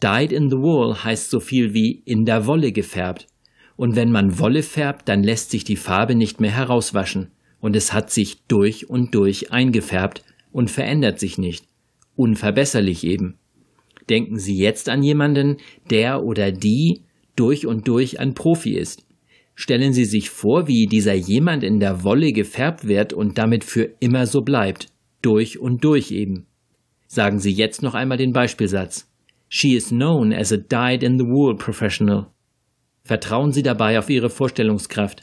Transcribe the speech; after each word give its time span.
Dyed 0.02 0.32
in 0.32 0.50
the 0.50 0.56
Wool 0.56 0.96
heißt 1.04 1.30
so 1.30 1.38
viel 1.38 1.72
wie 1.72 2.02
in 2.04 2.24
der 2.24 2.46
Wolle 2.46 2.72
gefärbt. 2.72 3.28
Und 3.76 3.94
wenn 3.94 4.10
man 4.10 4.40
Wolle 4.40 4.64
färbt, 4.64 5.08
dann 5.08 5.22
lässt 5.22 5.52
sich 5.52 5.62
die 5.62 5.76
Farbe 5.76 6.16
nicht 6.16 6.40
mehr 6.40 6.56
herauswaschen. 6.56 7.30
Und 7.60 7.76
es 7.76 7.92
hat 7.92 8.10
sich 8.10 8.42
durch 8.48 8.90
und 8.90 9.14
durch 9.14 9.52
eingefärbt 9.52 10.24
und 10.50 10.68
verändert 10.68 11.20
sich 11.20 11.38
nicht. 11.38 11.64
Unverbesserlich 12.16 13.04
eben. 13.04 13.36
Denken 14.08 14.38
Sie 14.38 14.56
jetzt 14.56 14.88
an 14.88 15.02
jemanden, 15.02 15.58
der 15.90 16.22
oder 16.22 16.52
die 16.52 17.02
durch 17.36 17.66
und 17.66 17.86
durch 17.86 18.18
ein 18.18 18.34
Profi 18.34 18.74
ist. 18.74 19.06
Stellen 19.54 19.92
Sie 19.92 20.04
sich 20.04 20.30
vor, 20.30 20.68
wie 20.68 20.86
dieser 20.86 21.14
jemand 21.14 21.62
in 21.62 21.80
der 21.80 22.04
Wolle 22.04 22.32
gefärbt 22.32 22.86
wird 22.86 23.12
und 23.12 23.38
damit 23.38 23.64
für 23.64 23.90
immer 24.00 24.26
so 24.26 24.42
bleibt. 24.42 24.88
Durch 25.22 25.58
und 25.58 25.82
durch 25.82 26.10
eben. 26.10 26.46
Sagen 27.06 27.38
Sie 27.38 27.52
jetzt 27.52 27.82
noch 27.82 27.94
einmal 27.94 28.18
den 28.18 28.32
Beispielsatz. 28.32 29.10
She 29.48 29.74
is 29.74 29.88
known 29.88 30.32
as 30.32 30.52
a 30.52 30.56
dyed-in-the-wool 30.56 31.56
professional. 31.56 32.26
Vertrauen 33.04 33.52
Sie 33.52 33.62
dabei 33.62 33.98
auf 33.98 34.10
Ihre 34.10 34.28
Vorstellungskraft. 34.28 35.22